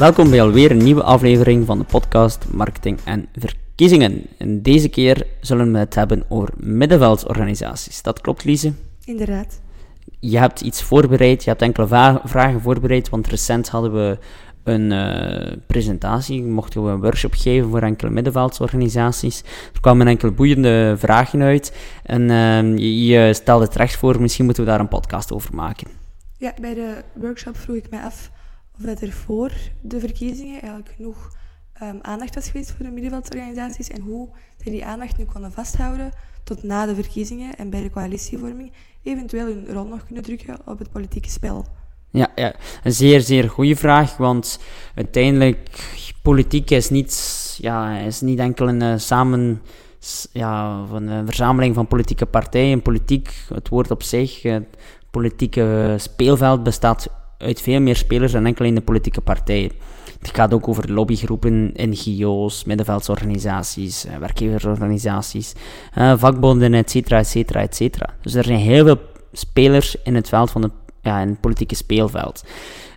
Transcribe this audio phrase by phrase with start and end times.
[0.00, 4.26] Welkom bij alweer een nieuwe aflevering van de podcast Marketing en Verkiezingen.
[4.38, 8.02] En deze keer zullen we het hebben over middenveldsorganisaties.
[8.02, 8.72] Dat klopt, Lise?
[9.04, 9.60] Inderdaad.
[10.20, 11.86] Je hebt iets voorbereid, je hebt enkele
[12.24, 14.18] vragen voorbereid, want recent hadden we
[14.64, 19.42] een uh, presentatie, mochten we een workshop geven voor enkele middenveldsorganisaties.
[19.74, 24.44] Er kwamen enkele boeiende vragen uit en uh, je, je stelde het recht voor, misschien
[24.44, 25.88] moeten we daar een podcast over maken.
[26.38, 28.30] Ja, bij de workshop vroeg ik mij af
[28.80, 31.30] of dat er voor de verkiezingen eigenlijk genoeg
[31.82, 36.12] um, aandacht was geweest voor de middenveldsorganisaties en hoe zij die aandacht nu konden vasthouden
[36.44, 40.78] tot na de verkiezingen en bij de coalitievorming eventueel hun rol nog kunnen drukken op
[40.78, 41.66] het politieke spel.
[42.10, 44.60] Ja, ja, een zeer, zeer goede vraag, want
[44.94, 49.62] uiteindelijk, politiek is niet, ja, is niet enkel een uh, samen,
[50.32, 52.82] ja, een verzameling van politieke partijen.
[52.82, 54.76] Politiek, het woord op zich, het
[55.10, 59.70] politieke speelveld bestaat uit veel meer spelers dan enkel in de politieke partijen.
[60.18, 65.52] Het gaat ook over lobbygroepen, NGO's, middenveldsorganisaties, eh, werkgeversorganisaties,
[65.98, 68.14] uh, vakbonden, et cetera, et cetera, et cetera.
[68.20, 69.00] Dus er zijn heel veel
[69.32, 70.70] spelers in het veld van de
[71.02, 72.44] ja, in het politieke speelveld.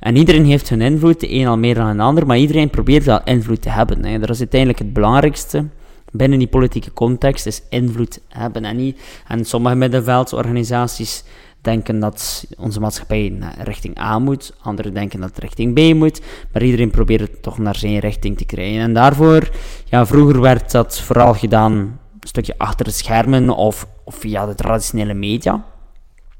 [0.00, 3.04] En iedereen heeft hun invloed, de een al meer dan een ander, maar iedereen probeert
[3.04, 4.04] wel invloed te hebben.
[4.04, 4.18] Hè.
[4.18, 5.64] Dat is uiteindelijk het belangrijkste
[6.12, 8.64] binnen die politieke context, is invloed hebben.
[8.64, 11.24] En, niet, en sommige middenveldsorganisaties
[11.62, 16.20] denken dat onze maatschappij richting A moet, anderen denken dat het richting B moet,
[16.52, 18.80] maar iedereen probeert het toch naar zijn richting te krijgen.
[18.80, 19.50] En daarvoor,
[19.84, 24.54] ja, vroeger werd dat vooral gedaan een stukje achter de schermen of, of via de
[24.54, 25.64] traditionele media.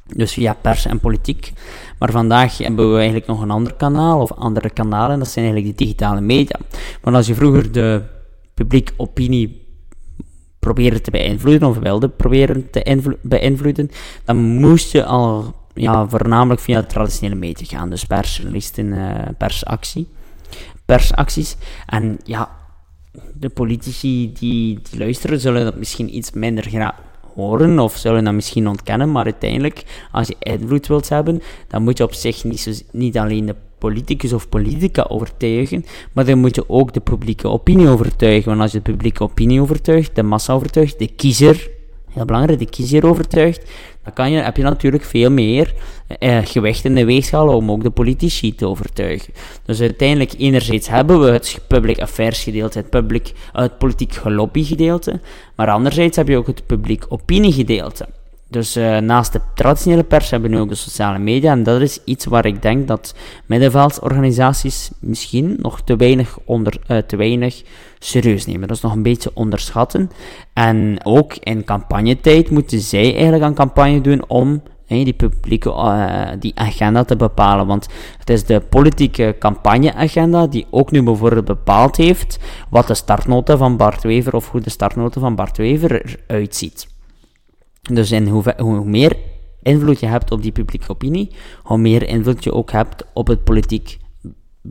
[0.07, 1.53] Dus via pers en politiek.
[1.99, 5.19] Maar vandaag hebben we eigenlijk nog een ander kanaal of andere kanalen.
[5.19, 6.59] Dat zijn eigenlijk de digitale media.
[7.01, 8.03] Want als je vroeger de
[8.55, 9.62] publiek opinie
[10.63, 13.91] probeerde te beïnvloeden of wilde proberen te beïnvloeden,
[14.25, 17.91] dan moest je al ja, voornamelijk via de traditionele media gaan.
[17.91, 20.09] Dus persjournalisten, uh, persactie,
[20.85, 21.57] persacties.
[21.87, 22.51] En ja,
[23.35, 26.95] de politici die, die luisteren zullen dat misschien iets minder graag
[27.35, 31.99] horen of zullen dat misschien ontkennen, maar uiteindelijk, als je invloed wilt hebben, dan moet
[31.99, 36.55] je op zich niet, zo, niet alleen de politicus of politica overtuigen, maar dan moet
[36.55, 38.49] je ook de publieke opinie overtuigen.
[38.49, 41.71] Want als je de publieke opinie overtuigt, de massa overtuigt, de kiezer,
[42.11, 43.71] heel belangrijk, de kiezer overtuigt,
[44.05, 45.75] dan kan je, heb je natuurlijk veel meer
[46.19, 49.33] eh, gewicht in de weegschaal om ook de politici te overtuigen.
[49.65, 55.21] Dus uiteindelijk, enerzijds hebben we het public affairs gedeelte, het, public, het politiek gelobby gedeelte,
[55.57, 58.07] maar anderzijds heb je ook het publiek opinie gedeelte.
[58.53, 61.53] Dus uh, naast de traditionele pers hebben we nu ook de sociale media.
[61.53, 63.15] En dat is iets waar ik denk dat
[63.47, 67.63] middenveldsorganisaties misschien nog te weinig, onder, uh, te weinig
[67.99, 68.69] serieus nemen.
[68.69, 70.11] Dat is nog een beetje onderschatten.
[70.53, 76.53] En ook in campagnetijd moeten zij eigenlijk een campagne doen om die publieke uh, die
[76.55, 77.67] agenda te bepalen.
[77.67, 77.89] Want
[78.19, 82.39] het is de politieke campagneagenda die ook nu bijvoorbeeld bepaald heeft
[82.71, 86.92] wat de startnota van Bart Wever of hoe de startnota van Bart Wever eruit ziet.
[87.91, 89.17] Dus hoe, hoe meer
[89.63, 91.31] invloed je hebt op die publieke opinie,
[91.63, 93.99] hoe meer invloed je ook hebt op het politiek,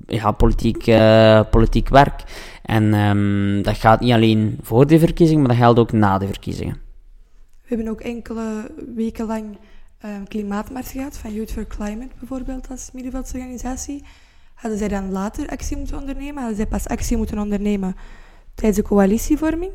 [0.05, 2.23] ja, politiek, uh, politiek werk.
[2.63, 6.27] En um, dat gaat niet alleen voor de verkiezingen, maar dat geldt ook na de
[6.27, 6.77] verkiezingen.
[7.61, 9.57] We hebben ook enkele weken lang
[10.05, 14.03] um, klimaatmars gehad, van Youth for Climate bijvoorbeeld, als middenveldsorganisatie.
[14.53, 16.37] Hadden zij dan later actie moeten ondernemen?
[16.37, 17.95] Hadden zij pas actie moeten ondernemen
[18.55, 19.71] tijdens de coalitievorming?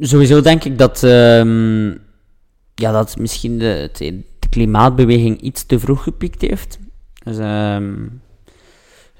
[0.00, 1.98] Sowieso denk ik dat, um,
[2.74, 6.78] ja, dat misschien de, de, klimaatbeweging iets te vroeg gepiekt heeft.
[7.24, 8.20] Dus, um,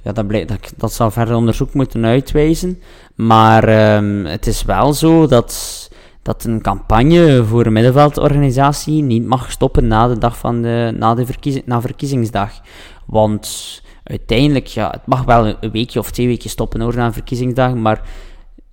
[0.03, 2.79] ja, dat, dat, zal verder onderzoek moeten uitwijzen.
[3.15, 5.91] Maar um, het is wel zo dat,
[6.23, 11.15] dat een campagne voor een middenveldorganisatie niet mag stoppen na de dag van de, na
[11.15, 12.61] de verkiezing, na verkiezingsdag.
[13.07, 17.75] Want uiteindelijk, ja, het mag wel een weekje of twee weken stoppen hoor, na verkiezingsdag,
[17.75, 18.03] maar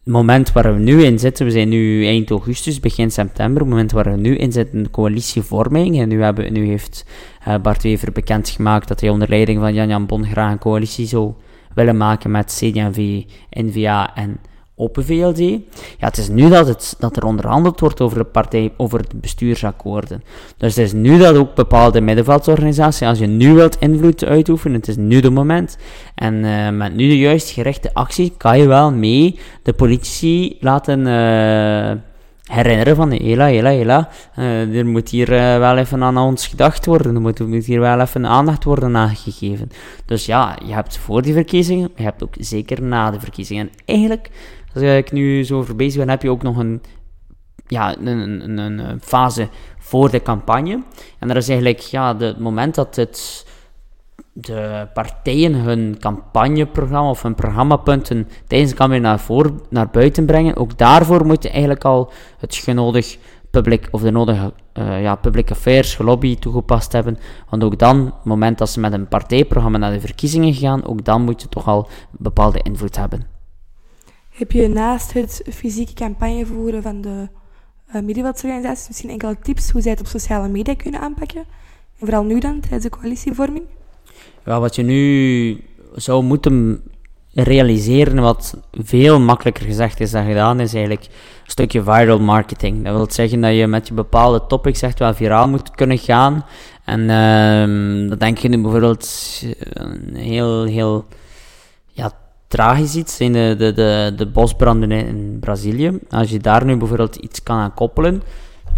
[0.07, 3.91] moment waar we nu in zitten, we zijn nu eind augustus, begin september, het moment
[3.91, 5.99] waar we nu in zitten, de coalitievorming.
[5.99, 7.05] En nu, hebben, nu heeft
[7.47, 11.33] uh, Bart Wever bekendgemaakt dat hij onder leiding van Jan-Jan Bon graag een coalitie zou
[11.73, 14.39] willen maken met CD&V, N-VA en
[14.79, 15.39] Open VLD.
[15.39, 19.21] Ja, het is nu dat, het, dat er onderhandeld wordt over de partij, over het
[19.21, 20.23] bestuursakkoorden.
[20.57, 24.87] Dus het is nu dat ook bepaalde middenveldsorganisaties, als je nu wilt invloed uitoefenen, het
[24.87, 25.77] is nu de moment.
[26.15, 30.99] En uh, met nu de juist gerichte actie kan je wel mee de politici laten
[30.99, 32.01] uh,
[32.55, 34.09] herinneren van, hela, hela, hela,
[34.39, 37.99] uh, er moet hier wel even aan ons gedacht worden, er moet, moet hier wel
[37.99, 39.71] even aandacht worden aangegeven.
[40.05, 43.69] Dus ja, je hebt voor die verkiezingen, je hebt ook zeker na de verkiezingen.
[43.69, 44.29] En eigenlijk
[44.73, 46.81] als ik nu zo over bezig ben, heb je ook nog een,
[47.67, 49.47] ja, een, een fase
[49.77, 50.83] voor de campagne.
[51.19, 53.45] En dat is eigenlijk ja, het moment dat het
[54.41, 60.55] de partijen hun campagneprogramma of hun programmapunten tijdens de campagne naar, voor, naar buiten brengen.
[60.55, 63.17] Ook daarvoor moet je eigenlijk al het genodig
[63.51, 67.17] public, of de nodige uh, ja, public affairs, gelobby toegepast hebben.
[67.49, 71.05] Want ook dan, het moment dat ze met een partijprogramma naar de verkiezingen gaan, ook
[71.05, 73.36] dan moet je toch al bepaalde invloed hebben.
[74.37, 77.27] Heb je naast het fysieke campagne voeren van de
[77.95, 81.39] uh, middenveldsorganisaties misschien enkele tips hoe zij het op sociale media kunnen aanpakken?
[81.99, 83.65] En vooral nu dan, tijdens de coalitievorming?
[84.45, 85.61] Ja, wat je nu
[85.95, 86.83] zou moeten
[87.33, 92.83] realiseren, wat veel makkelijker gezegd is dan gedaan, is eigenlijk een stukje viral marketing.
[92.83, 96.45] Dat wil zeggen dat je met je bepaalde topics echt wel viraal moet kunnen gaan.
[96.85, 99.41] En uh, dat denk je nu bijvoorbeeld
[99.73, 101.05] een heel, heel
[102.47, 105.99] tragisch iets, zijn de, de, de, de bosbranden in Brazilië.
[106.09, 108.21] Als je daar nu bijvoorbeeld iets kan aan koppelen,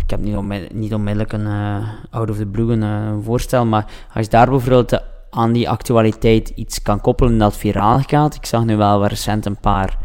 [0.04, 3.66] ik heb niet, onmiddellijk, niet onmiddellijk een uh, out of the blue een, uh, voorstel,
[3.66, 8.36] maar als je daar bijvoorbeeld de aan die actualiteit iets kan koppelen dat viraal gaat.
[8.36, 9.98] Ik zag nu wel recent een paar,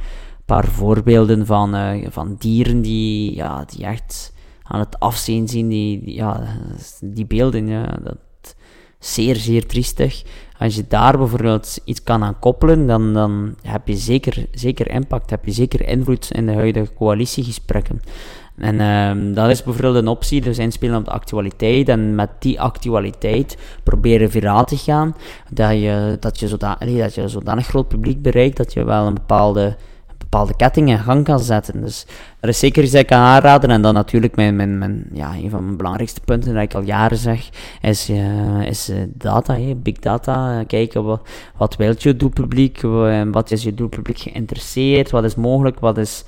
[0.44, 1.74] paar voorbeelden van,
[2.10, 4.32] van dieren die, ja, die echt
[4.62, 5.68] aan het afzien zien.
[5.68, 6.42] Die, ja,
[7.00, 8.56] die beelden, ja, dat
[8.98, 10.22] zeer, zeer triestig.
[10.64, 15.30] Als je daar bijvoorbeeld iets kan aan koppelen, dan, dan heb je zeker, zeker impact,
[15.30, 18.00] heb je zeker invloed in de huidige coalitiegesprekken.
[18.56, 21.88] En um, dat is bijvoorbeeld een optie, dus inspelen op de actualiteit.
[21.88, 25.16] En met die actualiteit proberen viraal te gaan.
[25.50, 29.14] Dat je, dat je, zodanig, dat je zodanig groot publiek bereikt dat je wel een
[29.14, 29.76] bepaalde,
[30.34, 31.80] bepaalde ketting in gang kan zetten.
[31.80, 32.06] Dus
[32.40, 33.70] dat is zeker iets ik kan aanraden.
[33.70, 36.82] En dan natuurlijk mijn, mijn, mijn, ja, een van mijn belangrijkste punten dat ik al
[36.82, 37.48] jaren zeg,
[37.80, 40.64] is, uh, is uh, data, big data.
[40.66, 42.80] Kijken wat, wat je doelpubliek,
[43.30, 46.24] wat is je doelpubliek geïnteresseerd, wat is mogelijk, wat is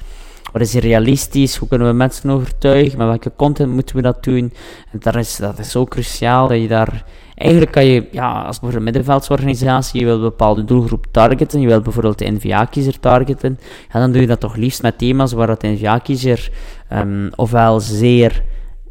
[0.52, 1.56] wat is realistisch?
[1.56, 2.98] Hoe kunnen we mensen overtuigen?
[2.98, 4.52] Met welke content moeten we dat doen?
[4.92, 7.04] En dat is, dat is zo cruciaal dat je daar...
[7.36, 11.66] Eigenlijk kan je, ja, als bijvoorbeeld een middenveldsorganisatie, je wil een bepaalde doelgroep targeten, je
[11.66, 13.58] wilt bijvoorbeeld de NVA-kiezer targeten,
[13.92, 16.50] ja, dan doe je dat toch liefst met thema's waar dat NVA-kiezer
[16.92, 18.42] um, ofwel zeer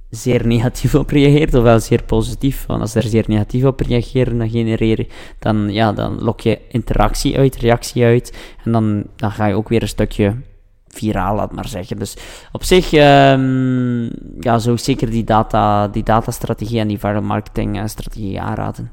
[0.09, 2.65] zeer negatief op reageert, ofwel zeer positief.
[2.65, 5.07] Want als er zeer negatief op reageren, dan genereren,
[5.39, 8.37] dan, ja, dan lok je interactie uit, reactie uit.
[8.63, 10.35] En dan, dan ga je ook weer een stukje
[10.97, 11.97] viraal, laat maar zeggen.
[11.97, 12.17] Dus
[12.51, 14.09] op zich um,
[14.39, 17.85] ja, ik zeker die, data, die datastrategie en die viral marketing eh,
[18.39, 18.91] aanraden.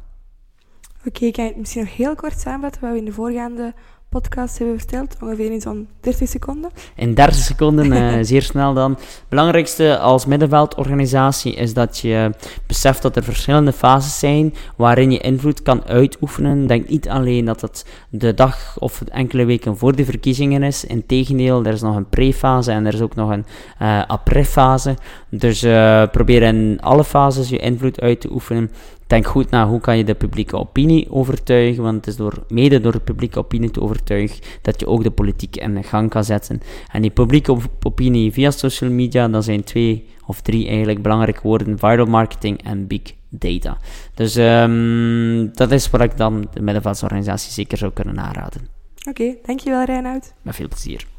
[1.07, 3.75] Oké, kan je misschien nog heel kort samenvatten wat we in de voorgaande
[4.13, 5.17] podcast hebben verteld?
[5.21, 6.71] Ongeveer in zo'n 30 seconden.
[6.97, 8.91] In 30 seconden, uh, zeer snel dan.
[8.91, 12.31] Het belangrijkste als middenveldorganisatie is dat je
[12.67, 16.67] beseft dat er verschillende fases zijn waarin je invloed kan uitoefenen.
[16.67, 20.85] Denk niet alleen dat het de dag of enkele weken voor de verkiezingen is.
[20.85, 23.45] Integendeel, er is nog een pre-fase en er is ook nog een
[23.83, 24.97] uh, après-fase.
[25.31, 28.71] Dus uh, probeer in alle fases je invloed uit te oefenen.
[29.13, 32.81] Denk goed na hoe kan je de publieke opinie overtuigen, want het is door, mede
[32.81, 36.25] door de publieke opinie te overtuigen dat je ook de politiek in de gang kan
[36.25, 36.61] zetten.
[36.93, 41.79] En die publieke opinie via social media, dat zijn twee of drie eigenlijk belangrijke woorden,
[41.79, 43.79] viral marketing en big data.
[44.15, 48.69] Dus um, dat is wat ik dan de middenveldsorganisatie zeker zou kunnen aanraden.
[49.09, 50.33] Oké, okay, dankjewel Reinoud.
[50.43, 51.12] Met veel plezier.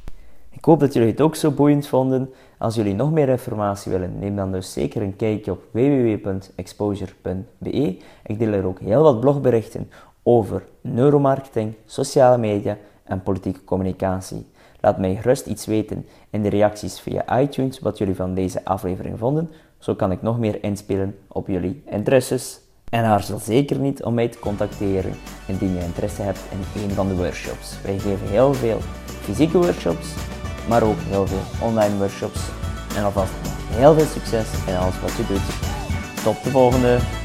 [0.55, 2.33] Ik hoop dat jullie het ook zo boeiend vonden.
[2.57, 7.97] Als jullie nog meer informatie willen, neem dan dus zeker een kijkje op www.exposure.be.
[8.25, 9.89] Ik deel er ook heel wat blogberichten
[10.23, 14.45] over neuromarketing, sociale media en politieke communicatie.
[14.81, 19.19] Laat mij gerust iets weten in de reacties via iTunes wat jullie van deze aflevering
[19.19, 19.49] vonden.
[19.77, 22.61] Zo kan ik nog meer inspelen op jullie interesses.
[22.89, 25.13] En aarzel zeker niet om mij te contacteren
[25.47, 27.81] indien je interesse hebt in een van de workshops.
[27.81, 30.15] Wij geven heel veel fysieke workshops,
[30.67, 32.39] maar ook heel veel online workshops.
[32.95, 33.31] En alvast
[33.69, 35.41] heel veel succes in alles wat je doet.
[36.23, 37.22] Tot de volgende!